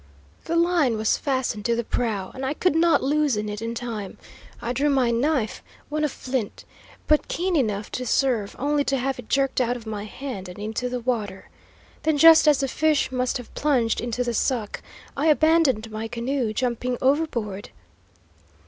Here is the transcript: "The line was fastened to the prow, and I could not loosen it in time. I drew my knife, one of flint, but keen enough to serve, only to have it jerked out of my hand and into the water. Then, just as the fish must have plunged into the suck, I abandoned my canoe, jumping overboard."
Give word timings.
"The 0.45 0.55
line 0.55 0.97
was 0.97 1.19
fastened 1.19 1.63
to 1.65 1.75
the 1.75 1.83
prow, 1.83 2.31
and 2.33 2.43
I 2.43 2.55
could 2.55 2.73
not 2.73 3.03
loosen 3.03 3.47
it 3.47 3.61
in 3.61 3.75
time. 3.75 4.17
I 4.59 4.73
drew 4.73 4.89
my 4.89 5.11
knife, 5.11 5.61
one 5.89 6.03
of 6.03 6.11
flint, 6.11 6.65
but 7.05 7.27
keen 7.27 7.55
enough 7.55 7.91
to 7.91 8.05
serve, 8.07 8.55
only 8.57 8.83
to 8.85 8.97
have 8.97 9.19
it 9.19 9.29
jerked 9.29 9.61
out 9.61 9.77
of 9.77 9.85
my 9.85 10.05
hand 10.05 10.49
and 10.49 10.57
into 10.57 10.89
the 10.89 10.99
water. 11.01 11.51
Then, 12.01 12.17
just 12.17 12.47
as 12.47 12.61
the 12.61 12.67
fish 12.67 13.11
must 13.11 13.37
have 13.37 13.53
plunged 13.53 14.01
into 14.01 14.23
the 14.23 14.33
suck, 14.33 14.81
I 15.15 15.27
abandoned 15.27 15.91
my 15.91 16.07
canoe, 16.07 16.51
jumping 16.51 16.97
overboard." 16.99 17.69